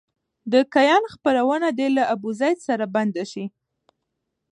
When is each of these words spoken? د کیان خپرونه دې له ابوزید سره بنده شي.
د 0.51 0.53
کیان 0.73 1.03
خپرونه 1.13 1.67
دې 1.77 1.87
له 1.97 2.03
ابوزید 2.13 2.57
سره 2.67 2.85
بنده 2.95 3.23
شي. 3.31 3.45